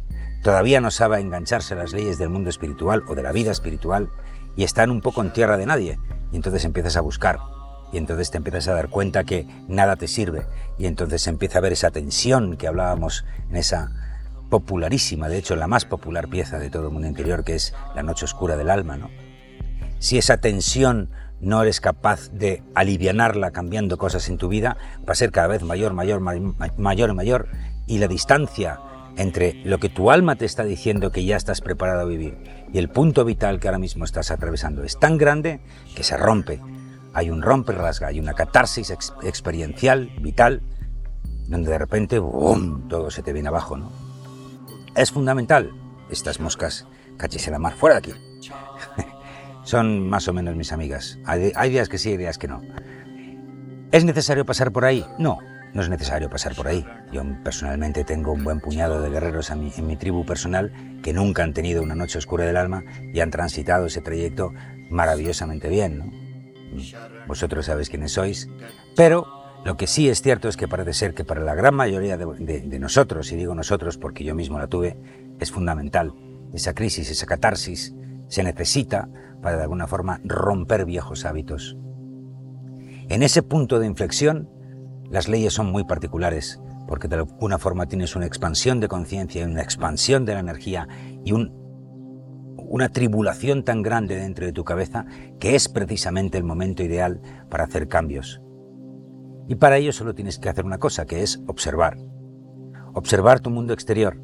todavía 0.43 0.79
no 0.79 0.91
sabe 0.91 1.19
engancharse 1.19 1.73
a 1.73 1.77
las 1.77 1.91
leyes 1.91 2.17
del 2.17 2.29
mundo 2.29 2.49
espiritual 2.49 3.03
o 3.09 3.13
de 3.13 3.23
la 3.23 3.33
vida 3.33 3.51
espiritual 3.51 4.09
y 4.55 4.63
están 4.63 4.91
un 4.91 5.01
poco 5.01 5.21
en 5.21 5.33
tierra 5.33 5.57
de 5.57 5.65
nadie. 5.65 5.99
Y 6.31 6.37
entonces 6.37 6.63
empiezas 6.63 6.95
a 6.95 7.01
buscar 7.01 7.37
y 7.91 7.97
entonces 7.97 8.31
te 8.31 8.37
empiezas 8.37 8.69
a 8.69 8.75
dar 8.75 8.87
cuenta 8.87 9.25
que 9.25 9.45
nada 9.67 9.97
te 9.97 10.07
sirve 10.07 10.45
y 10.77 10.85
entonces 10.85 11.27
empieza 11.27 11.57
a 11.57 11.61
ver 11.61 11.73
esa 11.73 11.91
tensión 11.91 12.55
que 12.55 12.69
hablábamos 12.69 13.25
en 13.49 13.57
esa 13.57 13.91
popularísima, 14.51 15.29
de 15.29 15.39
hecho 15.39 15.55
la 15.55 15.65
más 15.65 15.85
popular 15.85 16.27
pieza 16.27 16.59
de 16.59 16.69
todo 16.69 16.87
el 16.87 16.93
mundo 16.93 17.07
interior, 17.07 17.43
que 17.43 17.55
es 17.55 17.73
La 17.95 18.03
Noche 18.03 18.25
Oscura 18.25 18.57
del 18.57 18.69
Alma, 18.69 18.97
¿no? 18.97 19.09
Si 19.97 20.19
esa 20.19 20.37
tensión 20.37 21.09
no 21.39 21.63
eres 21.63 21.81
capaz 21.81 22.29
de 22.31 22.61
alivianarla 22.75 23.51
cambiando 23.51 23.97
cosas 23.97 24.29
en 24.29 24.37
tu 24.37 24.47
vida, 24.47 24.77
va 25.07 25.13
a 25.13 25.15
ser 25.15 25.31
cada 25.31 25.47
vez 25.47 25.63
mayor, 25.63 25.93
mayor, 25.93 26.19
mayor 26.19 27.13
mayor, 27.13 27.47
y 27.87 27.97
la 27.97 28.07
distancia 28.07 28.79
entre 29.17 29.53
lo 29.65 29.79
que 29.79 29.89
tu 29.89 30.11
alma 30.11 30.35
te 30.35 30.45
está 30.45 30.63
diciendo 30.63 31.11
que 31.11 31.25
ya 31.25 31.37
estás 31.37 31.61
preparado 31.61 32.01
a 32.01 32.05
vivir 32.05 32.37
y 32.71 32.77
el 32.77 32.89
punto 32.89 33.25
vital 33.25 33.59
que 33.59 33.67
ahora 33.67 33.79
mismo 33.79 34.05
estás 34.05 34.31
atravesando 34.31 34.83
es 34.83 34.99
tan 34.99 35.17
grande 35.17 35.59
que 35.95 36.03
se 36.03 36.15
rompe. 36.15 36.61
Hay 37.13 37.29
un 37.29 37.41
rompe 37.41 37.73
rasga, 37.73 38.07
hay 38.07 38.19
una 38.19 38.33
catarsis 38.33 38.93
experiencial, 39.23 40.09
vital, 40.21 40.61
donde 41.47 41.71
de 41.71 41.77
repente 41.77 42.19
¡bum! 42.19 42.87
todo 42.87 43.11
se 43.11 43.21
te 43.21 43.33
viene 43.33 43.49
abajo, 43.49 43.75
¿no? 43.75 44.00
Es 44.95 45.11
fundamental. 45.11 45.71
Estas 46.09 46.39
moscas, 46.39 46.85
cachis 47.17 47.47
la 47.47 47.59
mar, 47.59 47.73
fuera 47.73 47.99
de 47.99 48.11
aquí. 48.11 48.19
Son 49.63 50.09
más 50.09 50.27
o 50.27 50.33
menos 50.33 50.55
mis 50.55 50.73
amigas. 50.73 51.17
Hay, 51.25 51.69
días 51.69 51.87
que 51.87 51.97
sí, 51.97 52.09
hay 52.09 52.17
días 52.17 52.37
que 52.37 52.47
no. 52.47 52.61
¿Es 53.91 54.03
necesario 54.03 54.45
pasar 54.45 54.71
por 54.71 54.83
ahí? 54.83 55.05
No, 55.17 55.37
no 55.73 55.81
es 55.81 55.89
necesario 55.89 56.29
pasar 56.29 56.55
por 56.55 56.67
ahí. 56.67 56.85
Yo 57.11 57.23
personalmente 57.43 58.03
tengo 58.03 58.33
un 58.33 58.43
buen 58.43 58.59
puñado 58.59 59.01
de 59.01 59.09
guerreros 59.09 59.49
en 59.51 59.61
mi, 59.61 59.73
en 59.75 59.87
mi 59.87 59.95
tribu 59.95 60.25
personal 60.25 60.99
que 61.01 61.13
nunca 61.13 61.43
han 61.43 61.53
tenido 61.53 61.83
una 61.83 61.95
noche 61.95 62.17
oscura 62.17 62.45
del 62.45 62.57
alma 62.57 62.83
y 63.13 63.19
han 63.21 63.31
transitado 63.31 63.85
ese 63.85 64.01
trayecto 64.01 64.53
maravillosamente 64.89 65.69
bien. 65.69 65.99
¿no? 65.99 66.21
Vosotros 67.27 67.65
sabéis 67.65 67.89
quiénes 67.89 68.11
sois, 68.11 68.49
pero 68.95 69.40
lo 69.63 69.77
que 69.77 69.85
sí 69.85 70.09
es 70.09 70.21
cierto 70.21 70.47
es 70.47 70.57
que 70.57 70.67
parece 70.67 70.93
ser 70.93 71.13
que 71.13 71.23
para 71.23 71.41
la 71.41 71.53
gran 71.53 71.75
mayoría 71.75 72.17
de, 72.17 72.79
nosotros, 72.79 73.31
y 73.31 73.35
digo 73.35 73.53
nosotros 73.53 73.97
porque 73.97 74.23
yo 74.23 74.33
mismo 74.33 74.57
la 74.57 74.67
tuve, 74.67 74.97
es 75.39 75.51
fundamental. 75.51 76.13
Esa 76.53 76.73
crisis, 76.73 77.11
esa 77.11 77.27
catarsis, 77.27 77.93
se 78.27 78.43
necesita 78.43 79.07
para 79.41 79.57
de 79.57 79.63
alguna 79.63 79.85
forma 79.85 80.19
romper 80.23 80.85
viejos 80.85 81.25
hábitos. 81.25 81.77
En 83.07 83.21
ese 83.21 83.43
punto 83.43 83.79
de 83.79 83.85
inflexión, 83.85 84.49
las 85.11 85.27
leyes 85.27 85.53
son 85.53 85.71
muy 85.71 85.83
particulares, 85.83 86.59
porque 86.87 87.07
de 87.07 87.17
alguna 87.17 87.59
forma 87.59 87.85
tienes 87.85 88.15
una 88.15 88.25
expansión 88.25 88.79
de 88.79 88.87
conciencia, 88.87 89.45
una 89.45 89.61
expansión 89.61 90.25
de 90.25 90.33
la 90.33 90.39
energía 90.39 90.87
y 91.23 91.33
una 91.33 92.89
tribulación 92.89 93.63
tan 93.63 93.83
grande 93.83 94.15
dentro 94.15 94.45
de 94.45 94.53
tu 94.53 94.63
cabeza 94.63 95.05
que 95.39 95.55
es 95.55 95.69
precisamente 95.69 96.39
el 96.39 96.43
momento 96.43 96.81
ideal 96.81 97.21
para 97.49 97.65
hacer 97.65 97.87
cambios. 97.87 98.41
Y 99.47 99.55
para 99.55 99.77
ello 99.77 99.91
solo 99.91 100.13
tienes 100.13 100.39
que 100.39 100.49
hacer 100.49 100.65
una 100.65 100.77
cosa, 100.77 101.05
que 101.05 101.23
es 101.23 101.41
observar. 101.47 101.97
Observar 102.93 103.39
tu 103.39 103.49
mundo 103.49 103.73
exterior. 103.73 104.21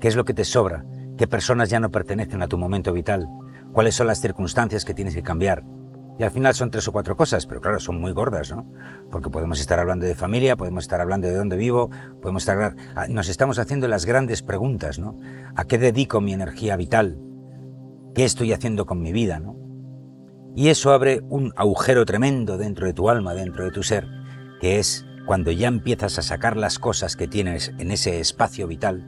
¿Qué 0.00 0.08
es 0.08 0.16
lo 0.16 0.24
que 0.24 0.34
te 0.34 0.44
sobra? 0.44 0.84
¿Qué 1.16 1.26
personas 1.26 1.70
ya 1.70 1.80
no 1.80 1.90
pertenecen 1.90 2.42
a 2.42 2.48
tu 2.48 2.58
momento 2.58 2.92
vital? 2.92 3.28
¿Cuáles 3.72 3.94
son 3.94 4.06
las 4.06 4.20
circunstancias 4.20 4.84
que 4.84 4.94
tienes 4.94 5.14
que 5.14 5.22
cambiar? 5.22 5.64
Y 6.18 6.22
al 6.22 6.30
final 6.30 6.54
son 6.54 6.70
tres 6.70 6.86
o 6.86 6.92
cuatro 6.92 7.16
cosas, 7.16 7.46
pero 7.46 7.60
claro, 7.60 7.80
son 7.80 8.00
muy 8.00 8.12
gordas, 8.12 8.52
¿no? 8.52 8.70
Porque 9.10 9.30
podemos 9.30 9.58
estar 9.58 9.80
hablando 9.80 10.06
de 10.06 10.14
familia, 10.14 10.56
podemos 10.56 10.84
estar 10.84 11.00
hablando 11.00 11.26
de 11.26 11.34
dónde 11.34 11.56
vivo, 11.56 11.90
podemos 12.22 12.42
estar... 12.42 12.76
Ah, 12.94 13.06
nos 13.08 13.28
estamos 13.28 13.58
haciendo 13.58 13.88
las 13.88 14.06
grandes 14.06 14.42
preguntas, 14.42 15.00
¿no? 15.00 15.18
¿A 15.56 15.64
qué 15.64 15.76
dedico 15.76 16.20
mi 16.20 16.32
energía 16.32 16.76
vital? 16.76 17.18
¿Qué 18.14 18.24
estoy 18.24 18.52
haciendo 18.52 18.86
con 18.86 19.02
mi 19.02 19.12
vida, 19.12 19.40
¿no? 19.40 19.56
Y 20.54 20.68
eso 20.68 20.92
abre 20.92 21.20
un 21.28 21.52
agujero 21.56 22.04
tremendo 22.06 22.58
dentro 22.58 22.86
de 22.86 22.92
tu 22.92 23.10
alma, 23.10 23.34
dentro 23.34 23.64
de 23.64 23.72
tu 23.72 23.82
ser, 23.82 24.06
que 24.64 24.78
es 24.78 25.04
cuando 25.26 25.50
ya 25.50 25.68
empiezas 25.68 26.18
a 26.18 26.22
sacar 26.22 26.56
las 26.56 26.78
cosas 26.78 27.16
que 27.16 27.28
tienes 27.28 27.74
en 27.76 27.90
ese 27.90 28.18
espacio 28.18 28.66
vital, 28.66 29.04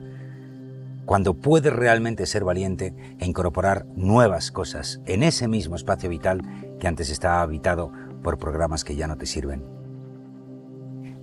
cuando 1.07 1.33
puedes 1.33 1.73
realmente 1.73 2.27
ser 2.27 2.43
valiente 2.43 2.93
e 3.17 3.25
incorporar 3.25 3.87
nuevas 3.95 4.51
cosas 4.51 5.01
en 5.07 5.23
ese 5.23 5.47
mismo 5.47 5.75
espacio 5.75 6.11
vital 6.11 6.43
que 6.79 6.87
antes 6.87 7.09
estaba 7.09 7.41
habitado 7.41 7.91
por 8.21 8.37
programas 8.37 8.83
que 8.83 8.95
ya 8.95 9.07
no 9.07 9.17
te 9.17 9.25
sirven. 9.25 9.65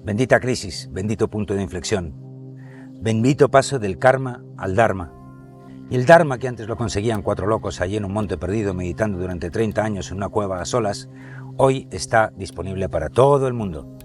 Bendita 0.03 0.41
crisis, 0.41 0.89
bendito 0.91 1.31
punto 1.31 1.55
de 1.55 1.63
inflexión, 1.63 2.13
bendito 3.01 3.53
paso 3.53 3.79
del 3.79 4.01
karma 4.01 4.43
al 4.57 4.75
dharma. 4.75 5.13
Y 5.91 5.95
el 5.95 6.07
dharma 6.07 6.39
que 6.39 6.49
antes 6.49 6.67
lo 6.67 6.77
conseguían 6.77 7.23
cuatro 7.23 7.47
locos 7.47 7.81
allí 7.81 7.99
en 7.99 8.05
un 8.05 8.13
monte 8.13 8.37
perdido 8.37 8.75
meditando 8.75 9.17
durante 9.17 9.51
30 9.51 9.85
años 9.85 10.11
en 10.11 10.17
una 10.17 10.29
cueva 10.29 10.61
a 10.61 10.65
solas, 10.65 11.09
hoy 11.57 11.87
está 11.93 12.33
disponible 12.37 12.89
para 12.89 13.11
todo 13.11 13.47
el 13.47 13.55
mundo 13.55 13.97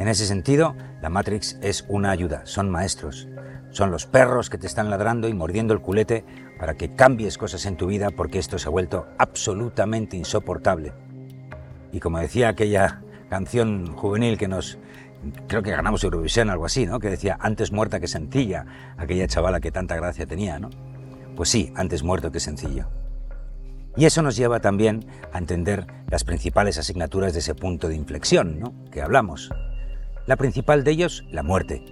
En 0.00 0.08
ese 0.08 0.24
sentido, 0.24 0.76
la 1.02 1.10
Matrix 1.10 1.58
es 1.60 1.84
una 1.86 2.10
ayuda, 2.10 2.40
son 2.46 2.70
maestros, 2.70 3.28
son 3.68 3.90
los 3.90 4.06
perros 4.06 4.48
que 4.48 4.56
te 4.56 4.66
están 4.66 4.88
ladrando 4.88 5.28
y 5.28 5.34
mordiendo 5.34 5.74
el 5.74 5.82
culete 5.82 6.24
para 6.58 6.72
que 6.72 6.94
cambies 6.94 7.36
cosas 7.36 7.66
en 7.66 7.76
tu 7.76 7.86
vida 7.86 8.08
porque 8.10 8.38
esto 8.38 8.58
se 8.58 8.66
ha 8.66 8.70
vuelto 8.70 9.08
absolutamente 9.18 10.16
insoportable. 10.16 10.94
Y 11.92 12.00
como 12.00 12.18
decía 12.18 12.48
aquella 12.48 13.02
canción 13.28 13.92
juvenil 13.94 14.38
que 14.38 14.48
nos, 14.48 14.78
creo 15.46 15.62
que 15.62 15.72
ganamos 15.72 16.02
Eurovisión, 16.02 16.48
algo 16.48 16.64
así, 16.64 16.86
¿no? 16.86 16.98
Que 16.98 17.10
decía, 17.10 17.36
antes 17.38 17.70
muerta 17.70 18.00
que 18.00 18.08
sencilla, 18.08 18.64
aquella 18.96 19.26
chavala 19.26 19.60
que 19.60 19.70
tanta 19.70 19.96
gracia 19.96 20.24
tenía, 20.24 20.58
¿no? 20.58 20.70
Pues 21.36 21.50
sí, 21.50 21.74
antes 21.76 22.02
muerto 22.02 22.32
que 22.32 22.40
sencillo. 22.40 22.88
Y 23.98 24.06
eso 24.06 24.22
nos 24.22 24.34
lleva 24.34 24.60
también 24.60 25.04
a 25.30 25.36
entender 25.36 25.86
las 26.08 26.24
principales 26.24 26.78
asignaturas 26.78 27.34
de 27.34 27.40
ese 27.40 27.54
punto 27.54 27.86
de 27.86 27.96
inflexión, 27.96 28.58
¿no? 28.58 28.72
Que 28.90 29.02
hablamos. 29.02 29.50
La 30.30 30.36
principal 30.36 30.84
de 30.84 30.92
ellos, 30.92 31.24
la 31.32 31.42
muerte. 31.42 31.84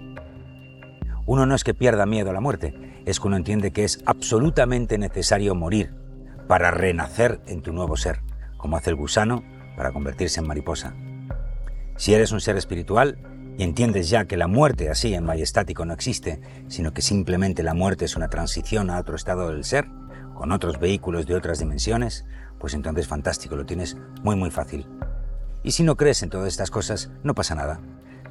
Uno 1.26 1.45
no 1.45 1.57
es 1.57 1.64
que 1.64 1.75
pierda 1.75 2.07
miedo 2.07 2.30
a 2.30 2.33
la 2.33 2.40
muerte, 2.40 3.02
es 3.04 3.18
que 3.18 3.26
uno 3.26 3.37
entiende 3.37 3.73
que 3.73 3.83
es 3.83 4.00
absolutamente 4.07 4.97
necesario 4.97 5.57
morir 5.57 5.92
para 6.47 6.71
renacer 6.71 7.40
en 7.49 7.62
tu 7.62 7.73
nuevo 7.73 7.97
ser, 7.97 8.21
como 8.57 8.76
hace 8.76 8.90
el 8.90 8.97
gusano 8.97 9.42
para 9.76 9.90
convertirse 9.90 10.38
en 10.38 10.47
mariposa. 10.47 10.95
Si 11.97 12.14
eres 12.14 12.30
un 12.30 12.40
ser 12.40 12.57
espiritual 12.57 13.18
y 13.59 13.64
entiendes 13.64 14.09
ya 14.09 14.26
que 14.26 14.37
la 14.37 14.47
muerte 14.47 14.88
así 14.88 15.14
en 15.14 15.25
majestático 15.25 15.85
no 15.85 15.92
existe, 15.92 16.40
sino 16.68 16.95
que 16.95 17.02
simplemente 17.02 17.64
la 17.64 17.75
muerte 17.75 18.04
es 18.04 18.14
una 18.14 18.28
transición 18.28 18.88
a 18.88 19.00
otro 19.00 19.16
estado 19.16 19.49
del 19.50 19.64
ser, 19.64 19.87
con 20.37 20.52
otros 20.52 20.78
vehículos 20.78 21.26
de 21.26 21.35
otras 21.35 21.59
dimensiones, 21.59 22.25
pues 22.61 22.75
entonces 22.75 23.09
fantástico, 23.09 23.57
lo 23.57 23.66
tienes 23.66 23.97
muy 24.23 24.37
muy 24.37 24.52
fácil. 24.52 24.87
Y 25.64 25.73
si 25.73 25.83
no 25.83 25.97
crees 25.97 26.23
en 26.23 26.30
todas 26.30 26.47
estas 26.47 26.71
cosas, 26.71 27.11
no 27.25 27.35
pasa 27.35 27.57
nada 27.57 27.80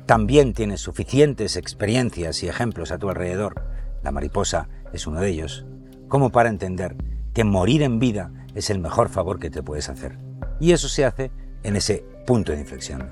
también 0.07 0.53
tienes 0.53 0.79
suficientes 0.79 1.57
experiencias 1.57 2.41
y 2.41 2.47
ejemplos 2.47 2.91
a 2.91 2.97
tu 2.97 3.09
alrededor, 3.09 3.61
la 4.03 4.11
mariposa 4.11 4.69
es 4.93 5.05
uno 5.05 5.19
de 5.19 5.27
ellos, 5.27 5.65
como 6.07 6.31
para 6.31 6.47
entender 6.47 6.95
que 7.33 7.43
morir 7.43 7.81
en 7.81 7.99
vida 7.99 8.31
es 8.55 8.69
el 8.69 8.79
mejor 8.79 9.09
favor 9.09 9.37
que 9.37 9.49
te 9.49 9.61
puedes 9.61 9.89
hacer. 9.89 10.17
Y 10.61 10.71
eso 10.71 10.87
se 10.87 11.03
hace 11.03 11.29
en 11.63 11.75
ese 11.75 12.05
punto 12.25 12.53
de 12.53 12.61
inflexión. 12.61 13.11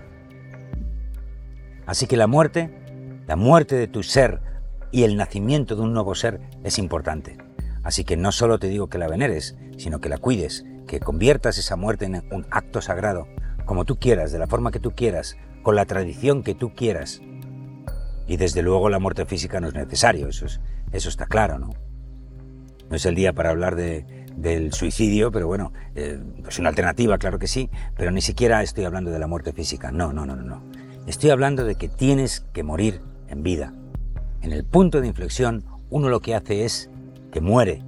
Así 1.86 2.08
que 2.08 2.16
la 2.16 2.28
muerte, 2.28 2.74
la 3.28 3.36
muerte 3.36 3.76
de 3.76 3.88
tu 3.88 4.02
ser 4.02 4.40
y 4.90 5.04
el 5.04 5.18
nacimiento 5.18 5.76
de 5.76 5.82
un 5.82 5.94
nuevo 5.94 6.16
ser 6.16 6.40
es 6.64 6.80
importante. 6.80 7.38
Así 7.84 8.06
que 8.06 8.16
no 8.16 8.32
solo 8.32 8.58
te 8.58 8.70
digo 8.70 8.88
que 8.88 9.00
la 9.00 9.10
veneres, 9.10 9.58
sino 9.78 10.00
que 10.00 10.08
la 10.08 10.18
cuides, 10.18 10.64
que 10.88 11.02
conviertas 11.02 11.58
esa 11.58 11.76
muerte 11.76 12.06
en 12.06 12.24
un 12.32 12.48
acto 12.52 12.82
sagrado, 12.82 13.28
como 13.66 13.84
tú 13.84 13.98
quieras, 13.98 14.32
de 14.32 14.40
la 14.40 14.48
forma 14.48 14.72
que 14.72 14.80
tú 14.80 14.92
quieras, 14.92 15.36
con 15.66 15.76
la 15.76 15.86
tradición 15.86 16.44
que 16.44 16.54
tú 16.54 16.76
quieras. 16.76 17.24
Y 18.28 18.38
desde 18.38 18.62
luego 18.62 18.88
la 18.88 19.00
muerte 19.00 19.26
física 19.26 19.60
no 19.60 19.68
es 19.68 19.74
necesario, 19.74 20.28
eso, 20.28 20.46
es, 20.46 20.62
eso 20.92 21.10
está 21.10 21.26
claro, 21.26 21.58
¿no? 21.58 21.72
No 22.88 22.96
es 22.96 23.04
el 23.08 23.16
día 23.16 23.34
para 23.34 23.50
hablar 23.50 23.76
de, 23.76 24.06
del 24.38 24.74
suicidio, 24.74 25.32
pero 25.32 25.48
bueno, 25.48 25.74
eh, 25.96 26.20
es 26.48 26.60
una 26.60 26.70
alternativa, 26.70 27.18
claro 27.18 27.40
que 27.40 27.48
sí, 27.48 27.72
pero 27.98 28.12
ni 28.12 28.22
siquiera 28.22 28.62
estoy 28.62 28.86
hablando 28.86 29.10
de 29.10 29.18
la 29.18 29.26
muerte 29.26 29.54
física, 29.54 29.92
no, 29.92 30.14
no, 30.14 30.28
no, 30.28 30.36
no. 30.36 30.62
Estoy 31.08 31.32
hablando 31.32 31.66
de 31.66 31.74
que 31.74 31.90
tienes 31.90 32.42
que 32.54 32.62
morir 32.62 33.02
en 33.28 33.42
vida. 33.42 33.74
En 34.44 34.52
el 34.52 34.66
punto 34.66 35.02
de 35.02 35.08
inflexión, 35.08 35.66
uno 35.90 36.10
lo 36.10 36.20
que 36.20 36.36
hace 36.36 36.64
es 36.64 36.92
que 37.32 37.42
muere. 37.42 37.82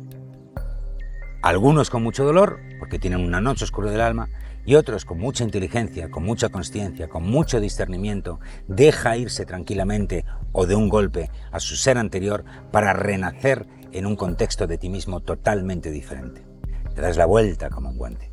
Algunos 1.43 1.91
con 1.91 2.01
mucho 2.01 2.25
dolor, 2.25 2.59
porque 2.79 2.97
tienen 2.97 3.19
una 3.19 3.39
noche 3.39 3.65
oscura 3.65 3.91
del 3.91 4.01
alma, 4.01 4.29
y 4.67 4.75
otros 4.75 5.05
con 5.05 5.17
mucha 5.17 5.45
inteligencia, 5.45 6.11
con 6.11 6.25
mucha 6.25 6.49
conciencia, 6.49 7.07
con 7.07 7.23
mucho 7.23 7.61
discernimiento, 7.61 8.41
deja 8.67 9.15
irse 9.15 9.45
tranquilamente 9.45 10.25
o 10.51 10.67
de 10.67 10.75
un 10.75 10.89
golpe 10.89 11.31
a 11.51 11.61
su 11.61 11.77
ser 11.77 11.97
anterior 11.97 12.43
para 12.69 12.91
renacer 12.91 13.65
en 13.93 14.05
un 14.05 14.17
contexto 14.17 14.67
de 14.67 14.77
ti 14.77 14.89
mismo 14.89 15.21
totalmente 15.21 15.89
diferente. 15.89 16.45
Te 16.93 17.01
das 17.01 17.15
la 17.15 17.25
vuelta 17.25 17.69
como 17.69 17.89
un 17.89 17.97
guante. 17.97 18.29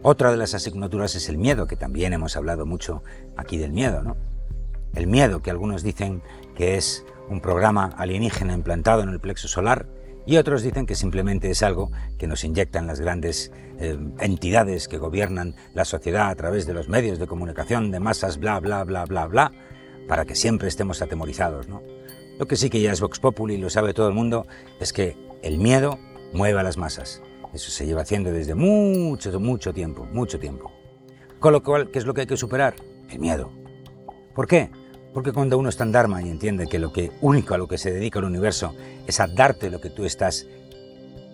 Otra 0.00 0.30
de 0.30 0.38
las 0.38 0.54
asignaturas 0.54 1.14
es 1.16 1.28
el 1.28 1.36
miedo, 1.36 1.66
que 1.66 1.76
también 1.76 2.14
hemos 2.14 2.34
hablado 2.34 2.64
mucho 2.64 3.02
aquí 3.36 3.58
del 3.58 3.72
miedo, 3.72 4.02
¿no? 4.02 4.16
El 4.94 5.06
miedo, 5.06 5.42
que 5.42 5.50
algunos 5.50 5.82
dicen 5.82 6.22
que 6.56 6.76
es 6.76 7.04
un 7.28 7.42
programa 7.42 7.92
alienígena 7.98 8.54
implantado 8.54 9.02
en 9.02 9.10
el 9.10 9.20
plexo 9.20 9.48
solar, 9.48 9.86
y 10.26 10.36
otros 10.36 10.62
dicen 10.62 10.86
que 10.86 10.94
simplemente 10.94 11.50
es 11.50 11.62
algo 11.62 11.90
que 12.18 12.26
nos 12.26 12.44
inyectan 12.44 12.86
las 12.86 13.00
grandes 13.00 13.52
eh, 13.78 13.98
entidades 14.20 14.88
que 14.88 14.98
gobiernan 14.98 15.54
la 15.74 15.84
sociedad 15.84 16.30
a 16.30 16.34
través 16.34 16.66
de 16.66 16.74
los 16.74 16.88
medios 16.88 17.18
de 17.18 17.26
comunicación 17.26 17.90
de 17.90 18.00
masas, 18.00 18.38
bla, 18.38 18.58
bla, 18.60 18.84
bla, 18.84 19.04
bla, 19.04 19.26
bla, 19.26 19.52
para 20.08 20.24
que 20.24 20.34
siempre 20.34 20.68
estemos 20.68 21.02
atemorizados. 21.02 21.68
¿no? 21.68 21.82
Lo 22.38 22.46
que 22.46 22.56
sí 22.56 22.70
que 22.70 22.80
ya 22.80 22.92
es 22.92 23.00
Vox 23.00 23.20
Populi 23.20 23.58
lo 23.58 23.68
sabe 23.70 23.94
todo 23.94 24.08
el 24.08 24.14
mundo 24.14 24.46
es 24.80 24.92
que 24.92 25.16
el 25.42 25.58
miedo 25.58 25.98
mueve 26.32 26.60
a 26.60 26.62
las 26.62 26.78
masas. 26.78 27.22
Eso 27.52 27.70
se 27.70 27.86
lleva 27.86 28.02
haciendo 28.02 28.32
desde 28.32 28.54
mucho, 28.54 29.38
mucho 29.38 29.72
tiempo, 29.72 30.06
mucho 30.06 30.40
tiempo. 30.40 30.72
Con 31.38 31.52
lo 31.52 31.62
cual, 31.62 31.90
¿qué 31.90 31.98
es 31.98 32.06
lo 32.06 32.14
que 32.14 32.22
hay 32.22 32.26
que 32.26 32.36
superar? 32.36 32.74
El 33.10 33.20
miedo. 33.20 33.52
¿Por 34.34 34.48
qué? 34.48 34.70
Porque 35.14 35.32
cuando 35.32 35.56
uno 35.56 35.68
está 35.68 35.84
en 35.84 35.92
Dharma 35.92 36.20
y 36.22 36.28
entiende 36.28 36.66
que 36.66 36.80
lo 36.80 36.92
que 36.92 37.12
único 37.20 37.54
a 37.54 37.58
lo 37.58 37.68
que 37.68 37.78
se 37.78 37.92
dedica 37.92 38.18
el 38.18 38.24
universo 38.24 38.74
es 39.06 39.20
a 39.20 39.28
darte 39.28 39.70
lo 39.70 39.80
que 39.80 39.88
tú 39.88 40.04
estás 40.04 40.46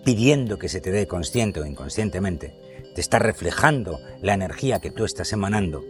pidiendo 0.05 0.59
que 0.59 0.69
se 0.69 0.81
te 0.81 0.91
dé 0.91 1.07
consciente 1.07 1.59
o 1.59 1.65
inconscientemente, 1.65 2.55
te 2.93 3.01
está 3.01 3.19
reflejando 3.19 3.99
la 4.21 4.33
energía 4.33 4.79
que 4.79 4.91
tú 4.91 5.03
estás 5.03 5.33
emanando, 5.33 5.83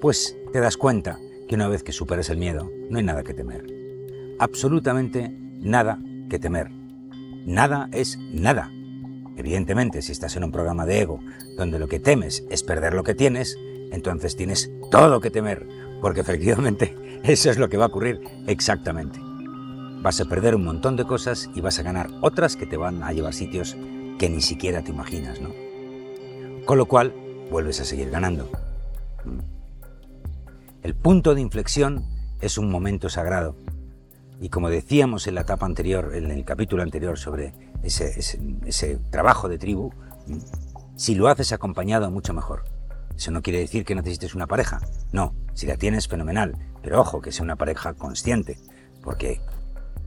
pues 0.00 0.36
te 0.52 0.60
das 0.60 0.76
cuenta 0.76 1.18
que 1.48 1.54
una 1.54 1.68
vez 1.68 1.82
que 1.82 1.92
superes 1.92 2.28
el 2.28 2.38
miedo, 2.38 2.70
no 2.90 2.98
hay 2.98 3.04
nada 3.04 3.22
que 3.22 3.34
temer. 3.34 3.64
Absolutamente 4.38 5.30
nada 5.30 5.98
que 6.28 6.38
temer. 6.38 6.70
Nada 7.46 7.88
es 7.92 8.18
nada. 8.18 8.70
Evidentemente, 9.36 10.02
si 10.02 10.12
estás 10.12 10.36
en 10.36 10.44
un 10.44 10.52
programa 10.52 10.86
de 10.86 11.00
ego 11.00 11.20
donde 11.56 11.78
lo 11.78 11.88
que 11.88 12.00
temes 12.00 12.44
es 12.50 12.62
perder 12.62 12.94
lo 12.94 13.04
que 13.04 13.14
tienes, 13.14 13.58
entonces 13.90 14.36
tienes 14.36 14.70
todo 14.90 15.20
que 15.20 15.30
temer, 15.30 15.66
porque 16.00 16.20
efectivamente 16.20 16.96
eso 17.24 17.50
es 17.50 17.58
lo 17.58 17.68
que 17.68 17.76
va 17.76 17.84
a 17.84 17.88
ocurrir 17.88 18.20
exactamente. 18.46 19.20
Vas 20.02 20.20
a 20.20 20.26
perder 20.26 20.54
un 20.54 20.64
montón 20.64 20.96
de 20.96 21.04
cosas 21.04 21.48
y 21.54 21.60
vas 21.60 21.78
a 21.78 21.82
ganar 21.82 22.10
otras 22.20 22.56
que 22.56 22.66
te 22.66 22.76
van 22.76 23.02
a 23.02 23.12
llevar 23.12 23.32
sitios 23.32 23.76
que 24.18 24.28
ni 24.28 24.42
siquiera 24.42 24.82
te 24.82 24.90
imaginas, 24.90 25.40
¿no? 25.40 25.50
Con 26.66 26.78
lo 26.78 26.86
cual, 26.86 27.14
vuelves 27.50 27.80
a 27.80 27.84
seguir 27.84 28.10
ganando. 28.10 28.48
El 30.82 30.94
punto 30.94 31.34
de 31.34 31.40
inflexión 31.40 32.04
es 32.40 32.58
un 32.58 32.70
momento 32.70 33.08
sagrado. 33.08 33.56
Y 34.40 34.50
como 34.50 34.68
decíamos 34.68 35.26
en 35.26 35.36
la 35.36 35.42
etapa 35.42 35.64
anterior, 35.64 36.12
en 36.14 36.30
el 36.30 36.44
capítulo 36.44 36.82
anterior 36.82 37.18
sobre 37.18 37.54
ese, 37.82 38.18
ese 38.66 38.98
trabajo 39.10 39.48
de 39.48 39.58
tribu, 39.58 39.92
si 40.96 41.14
lo 41.14 41.28
haces 41.28 41.52
acompañado, 41.52 42.10
mucho 42.10 42.34
mejor. 42.34 42.64
Eso 43.16 43.30
no 43.30 43.42
quiere 43.42 43.60
decir 43.60 43.84
que 43.84 43.94
necesites 43.94 44.34
una 44.34 44.46
pareja. 44.46 44.80
No, 45.12 45.34
si 45.54 45.66
la 45.66 45.76
tienes, 45.76 46.08
fenomenal. 46.08 46.56
Pero 46.82 47.00
ojo, 47.00 47.20
que 47.20 47.32
sea 47.32 47.44
una 47.44 47.56
pareja 47.56 47.94
consciente. 47.94 48.58
Porque, 49.02 49.40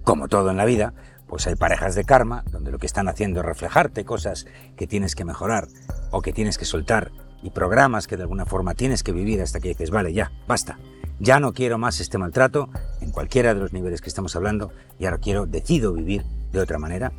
como 0.04 0.28
todo 0.28 0.52
en 0.52 0.58
la 0.58 0.66
vida, 0.66 0.94
pues 1.28 1.48
hay 1.48 1.56
parejas 1.56 1.96
de 1.96 2.06
karma 2.06 2.44
donde 2.52 2.72
lo 2.72 2.80
que 2.80 2.86
están 2.86 3.08
haciendo 3.08 3.42
es 3.42 3.46
reflejarte 3.46 4.06
cosas 4.06 4.46
que 4.76 4.88
tienes 4.88 5.16
que 5.16 5.26
mejorar 5.26 5.68
o 6.12 6.22
que 6.22 6.34
tienes 6.34 6.58
que 6.58 6.66
soltar 6.66 7.12
y 7.44 7.52
programas 7.52 8.08
que 8.08 8.18
de 8.18 8.24
alguna 8.24 8.46
forma 8.46 8.74
tienes 8.74 9.04
que 9.04 9.12
vivir 9.12 9.42
hasta 9.42 9.60
que 9.60 9.70
dices, 9.70 9.92
vale, 9.92 10.14
ya, 10.14 10.32
basta. 10.48 10.80
Ya 11.20 11.40
no 11.40 11.54
quiero 11.54 11.78
más 11.78 12.00
este 12.00 12.18
maltrato 12.18 12.70
en 13.02 13.12
cualquiera 13.12 13.54
de 13.54 13.60
los 13.60 13.74
niveles 13.74 14.02
que 14.02 14.10
estamos 14.10 14.36
hablando 14.36 14.72
y 15.00 15.06
ahora 15.06 15.18
quiero, 15.18 15.46
decido 15.46 15.94
vivir 15.94 16.24
de 16.52 16.60
otra 16.60 16.78
manera. 16.78 17.12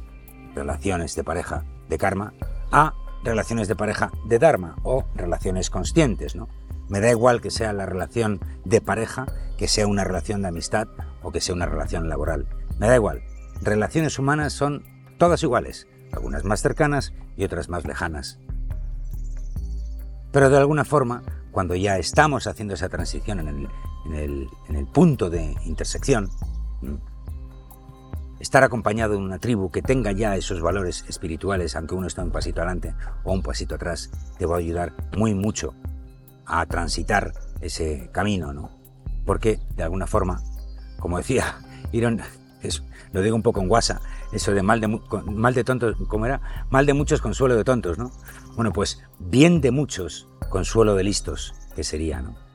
Relaciones 0.55 1.15
de 1.15 1.25
pareja 1.25 1.65
de 1.89 1.99
karma 1.99 2.33
a 2.71 2.95
relaciones 3.23 3.69
de 3.69 3.77
pareja 3.77 4.11
de 4.25 4.39
Dharma 4.39 4.77
o 4.83 5.05
relaciones 5.15 5.71
conscientes, 5.71 6.35
¿no? 6.35 6.49
Me 6.89 7.01
da 7.01 7.11
igual 7.11 7.41
que 7.41 7.51
sea 7.51 7.73
la 7.73 7.87
relación 7.87 8.41
de 8.65 8.81
pareja, 8.81 9.27
que 9.59 9.69
sea 9.69 9.87
una 9.87 10.05
relación 10.05 10.43
de 10.43 10.49
amistad 10.49 10.89
o 11.23 11.31
que 11.31 11.41
sea 11.41 11.55
una 11.55 11.67
relación 11.67 12.09
laboral. 12.09 12.47
Me 12.79 12.89
da 12.89 12.95
igual. 12.95 13.23
Relaciones 13.61 14.19
humanas 14.19 14.53
son 14.53 14.85
todas 15.19 15.43
iguales, 15.43 15.87
algunas 16.13 16.45
más 16.45 16.63
cercanas 16.63 17.13
y 17.37 17.45
otras 17.45 17.69
más 17.69 17.85
lejanas. 17.85 18.39
Pero 20.33 20.49
de 20.49 20.57
alguna 20.59 20.85
forma, 20.85 21.23
cuando 21.51 21.75
ya 21.75 21.99
estamos 21.99 22.47
haciendo 22.47 22.75
esa 22.75 22.89
transición 22.89 23.41
en 23.41 23.49
el, 23.49 23.69
en 24.07 24.15
el, 24.15 24.49
en 24.69 24.77
el 24.77 24.87
punto 24.87 25.29
de 25.29 25.57
intersección, 25.65 26.31
estar 28.41 28.65
acompañado 28.65 29.13
de 29.13 29.19
una 29.19 29.39
tribu 29.39 29.71
que 29.71 29.83
tenga 29.83 30.13
ya 30.13 30.37
esos 30.37 30.61
valores 30.61 31.05
espirituales, 31.09 31.77
aunque 31.77 31.95
uno 31.95 32.07
esté 32.07 32.21
un 32.21 32.31
pasito 32.31 32.61
adelante 32.61 32.95
o 33.25 33.33
un 33.33 33.43
pasito 33.43 33.75
atrás, 33.75 34.11
te 34.39 34.47
va 34.47 34.57
a 34.57 34.59
ayudar 34.59 34.93
muy 35.17 35.35
mucho 35.35 35.75
a 36.47 36.65
transitar 36.67 37.33
ese 37.61 38.11
camino, 38.13 38.53
¿no? 38.53 38.71
Porque, 39.25 39.59
de 39.77 39.83
alguna 39.83 40.07
forma, 40.07 40.41
como 40.99 41.19
decía 41.19 41.59
Iron, 41.93 42.21
lo 43.13 43.23
digo 43.23 43.37
un 43.37 43.43
poco 43.43 43.61
en 43.61 43.69
guasa, 43.69 44.01
eso 44.33 44.53
de 44.53 44.63
mal 44.63 44.81
de, 44.81 45.01
mal 45.27 45.55
de 45.55 45.65
tontos, 45.65 45.97
¿cómo 46.09 46.27
era? 46.27 46.67
Mal 46.71 46.87
de 46.87 46.95
muchos, 46.95 47.21
consuelo 47.21 47.57
de 47.57 47.65
tontos, 47.65 47.99
¿no? 47.99 48.11
Bueno, 48.57 48.73
pues 48.73 49.03
bien 49.19 49.61
de 49.61 49.71
muchos, 49.71 50.29
consuelo 50.51 50.95
de 50.95 51.05
listos, 51.05 51.55
que 51.75 51.85
sería, 51.85 52.21
¿no? 52.21 52.49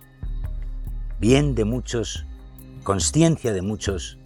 bien 1.23 1.55
de 1.55 1.63
muchos, 1.63 2.25
conciencia 2.83 3.53
de 3.53 3.61
muchos, 3.61 4.17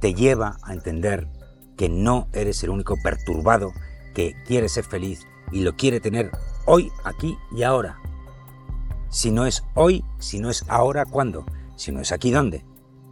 te 0.00 0.14
lleva 0.14 0.56
a 0.62 0.72
entender 0.72 1.28
que 1.76 1.88
no 1.88 2.28
eres 2.32 2.62
el 2.64 2.70
único 2.70 2.96
perturbado 3.02 3.72
que 4.14 4.34
quiere 4.46 4.68
ser 4.68 4.84
feliz 4.84 5.26
y 5.52 5.62
lo 5.62 5.76
quiere 5.76 6.00
tener 6.00 6.30
hoy, 6.66 6.90
aquí 7.04 7.38
y 7.52 7.62
ahora. 7.62 7.98
Si 9.10 9.30
no 9.30 9.46
es 9.46 9.64
hoy, 9.74 10.04
si 10.18 10.38
no 10.38 10.50
es 10.50 10.64
ahora, 10.68 11.06
¿cuándo? 11.06 11.46
Si 11.76 11.92
no 11.92 12.00
es 12.00 12.12
aquí, 12.12 12.30
¿dónde? 12.30 12.64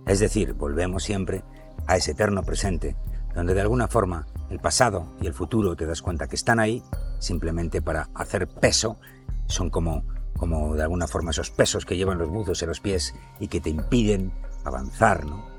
Es 0.07 0.21
decir, 0.21 0.53
volvemos 0.53 1.05
siempre 1.05 1.43
a 1.87 1.97
ese 1.97 2.13
eterno 2.13 2.43
presente, 2.43 2.97
donde 3.35 3.55
de 3.55 3.61
alguna 3.61 3.89
forma 3.89 4.27
el 4.51 4.61
pasado 4.61 5.15
y 5.21 5.27
el 5.27 5.35
futuro 5.35 5.77
te 5.77 5.87
das 5.87 6.03
cuenta 6.03 6.29
que 6.29 6.37
están 6.37 6.61
ahí 6.61 6.83
simplemente 7.19 7.83
para 7.83 8.11
hacer 8.15 8.47
peso, 8.47 8.99
son 9.47 9.71
como, 9.71 10.05
como 10.37 10.75
de 10.75 10.83
alguna 10.83 11.07
forma 11.07 11.31
esos 11.31 11.51
pesos 11.51 11.87
que 11.87 11.97
llevan 11.97 12.19
los 12.19 12.29
buzos 12.29 12.63
en 12.63 12.69
los 12.69 12.81
pies 12.81 13.15
y 13.41 13.49
que 13.49 13.61
te 13.61 13.71
impiden 13.71 14.33
avanzar, 14.65 15.25
¿no? 15.25 15.56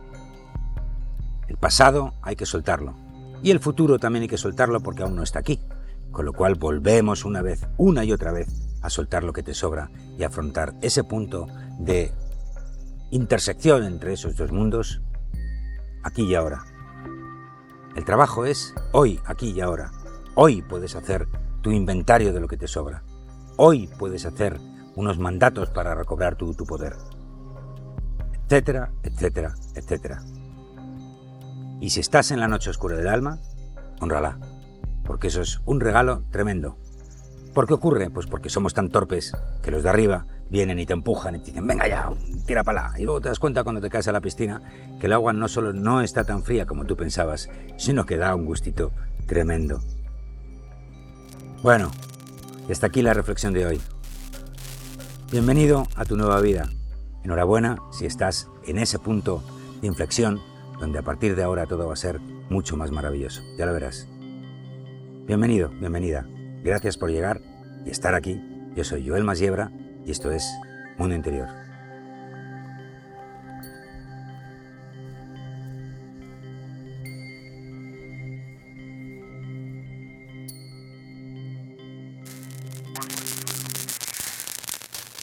El 1.48 1.58
pasado 1.58 2.14
hay 2.22 2.36
que 2.36 2.46
soltarlo 2.46 2.96
y 3.42 3.52
el 3.52 3.60
futuro 3.60 4.00
también 4.00 4.24
hay 4.24 4.28
que 4.28 4.38
soltarlo 4.38 4.82
porque 4.82 5.04
aún 5.04 5.16
no 5.16 5.24
está 5.24 5.40
aquí, 5.40 5.60
con 6.12 6.26
lo 6.26 6.34
cual 6.34 6.56
volvemos 6.56 7.26
una 7.26 7.42
vez, 7.42 7.66
una 7.78 8.04
y 8.04 8.12
otra 8.12 8.32
vez 8.32 8.48
a 8.82 8.90
soltar 8.90 9.24
lo 9.24 9.34
que 9.34 9.44
te 9.44 9.54
sobra 9.54 9.90
y 10.18 10.24
afrontar 10.24 10.74
ese 10.82 11.04
punto 11.04 11.48
de 11.80 12.12
intersección 13.12 13.84
entre 13.84 14.14
esos 14.14 14.36
dos 14.36 14.52
mundos 14.52 15.02
aquí 16.04 16.24
y 16.24 16.36
ahora. 16.36 16.64
El 17.96 18.06
trabajo 18.06 18.46
es 18.46 18.76
hoy, 18.92 19.20
aquí 19.26 19.52
y 19.52 19.62
ahora. 19.62 19.92
Hoy 20.36 20.62
puedes 20.62 20.96
hacer 20.96 21.28
tu 21.62 21.72
inventario 21.72 22.34
de 22.34 22.40
lo 22.40 22.48
que 22.48 22.58
te 22.58 22.68
sobra. 22.68 23.04
Hoy 23.58 23.90
puedes 23.98 24.26
hacer 24.26 24.60
unos 24.96 25.18
mandatos 25.18 25.70
para 25.70 25.96
recobrar 25.96 26.36
tu, 26.36 26.54
tu 26.54 26.66
poder. 26.66 26.96
Etcétera, 28.46 28.92
etcétera, 29.04 29.54
etcétera. 29.76 30.22
Y 31.80 31.92
si 31.92 32.00
estás 32.00 32.32
en 32.32 32.40
la 32.40 32.48
noche 32.48 32.70
oscura 32.70 32.98
del 32.98 33.08
alma, 33.08 33.40
honrala, 34.02 34.40
porque 35.06 35.28
eso 35.28 35.42
es 35.42 35.62
un 35.66 35.80
regalo 35.80 36.24
tremendo. 36.32 36.78
¿Por 37.54 37.68
qué 37.68 37.74
ocurre? 37.74 38.10
Pues 38.10 38.26
porque 38.26 38.50
somos 38.50 38.74
tan 38.74 38.90
torpes 38.90 39.34
que 39.62 39.72
los 39.72 39.84
de 39.84 39.90
arriba 39.90 40.26
vienen 40.50 40.80
y 40.80 40.86
te 40.86 40.94
empujan 40.94 41.36
y 41.36 41.40
te 41.40 41.46
dicen, 41.48 41.68
venga 41.68 41.88
ya, 41.88 42.10
tira 42.46 42.64
para 42.64 42.88
allá. 42.88 43.00
Y 43.00 43.04
luego 43.04 43.22
te 43.22 43.30
das 43.30 43.40
cuenta 43.40 43.64
cuando 43.64 43.82
te 43.82 43.90
caes 43.90 44.08
a 44.08 44.12
la 44.12 44.22
piscina 44.22 44.62
que 45.00 45.06
el 45.06 45.14
agua 45.14 45.34
no 45.34 45.48
solo 45.48 45.74
no 45.74 46.02
está 46.02 46.24
tan 46.24 46.44
fría 46.44 46.66
como 46.66 46.86
tú 46.86 46.96
pensabas, 46.96 47.50
sino 47.78 48.06
que 48.06 48.18
da 48.18 48.34
un 48.34 48.46
gustito 48.46 48.92
tremendo. 49.28 49.80
Bueno, 51.62 51.92
hasta 52.70 52.88
aquí 52.88 53.02
la 53.02 53.14
reflexión 53.14 53.54
de 53.54 53.66
hoy. 53.66 53.82
Bienvenido 55.32 55.88
a 55.96 56.06
tu 56.06 56.16
nueva 56.16 56.42
vida. 56.42 56.70
Enhorabuena 57.24 57.78
si 57.92 58.06
estás 58.06 58.50
en 58.66 58.78
ese 58.78 59.00
punto 59.00 59.44
de 59.82 59.88
inflexión 59.88 60.42
donde 60.80 61.00
a 61.00 61.04
partir 61.04 61.36
de 61.36 61.44
ahora 61.44 61.66
todo 61.66 61.88
va 61.88 61.94
a 61.94 61.98
ser 61.98 62.20
mucho 62.50 62.78
más 62.78 62.92
maravilloso. 62.92 63.42
Ya 63.58 63.66
lo 63.66 63.74
verás. 63.74 64.08
Bienvenido, 65.26 65.70
bienvenida. 65.70 66.26
Gracias 66.64 66.98
por 66.98 67.12
llegar 67.12 67.42
y 67.86 67.90
estar 67.90 68.16
aquí. 68.16 68.42
Yo 68.76 68.84
soy 68.84 69.08
Joel 69.08 69.24
Masiebra 69.24 69.72
y 70.06 70.12
esto 70.12 70.32
es 70.32 70.48
Mundo 70.98 71.16
Interior. 71.16 71.67